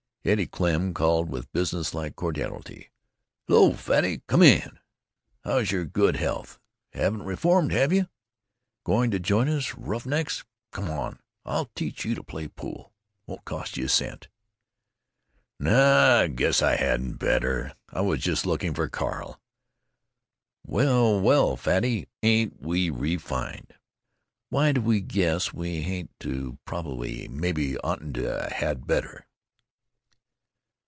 Eddie 0.23 0.45
Klemm 0.45 0.93
called, 0.93 1.31
with 1.31 1.51
business 1.51 1.95
like 1.95 2.15
cordiality: 2.15 2.91
"H'lo, 3.49 3.73
Fatty! 3.75 4.21
Come 4.27 4.43
in. 4.43 4.77
How's 5.43 5.71
your 5.71 5.83
good 5.85 6.15
health? 6.17 6.59
Haven't 6.93 7.23
reformed, 7.23 7.71
have 7.71 7.91
you? 7.91 8.07
Going 8.83 9.09
to 9.09 9.19
join 9.19 9.49
us 9.49 9.73
rough 9.73 10.05
necks? 10.05 10.45
Come 10.69 10.91
on; 10.91 11.17
I'll 11.43 11.71
teach 11.73 12.05
you 12.05 12.13
to 12.13 12.21
play 12.21 12.47
pool. 12.47 12.93
Won't 13.25 13.45
cost 13.45 13.77
you 13.77 13.85
a 13.85 13.89
cent." 13.89 14.27
"No, 15.59 16.19
I 16.21 16.27
guess 16.27 16.61
I 16.61 16.75
hadn't 16.75 17.13
better. 17.13 17.73
I 17.89 18.01
was 18.01 18.19
just 18.21 18.45
looking 18.45 18.75
for 18.75 18.87
Carl." 18.87 19.41
"Well, 20.63 21.19
well, 21.19 21.55
Fatty, 21.55 22.07
ain't 22.21 22.61
we 22.61 22.91
ree 22.91 23.17
fined! 23.17 23.73
Why 24.49 24.71
do 24.71 24.81
we 24.81 25.01
guess 25.01 25.51
we 25.51 25.81
hadn't 25.81 26.11
to 26.19 26.59
probably 26.65 27.27
maybe 27.27 27.75
oughtn't 27.79 28.13
to 28.17 28.47
had 28.53 28.85
better?" 28.85 29.25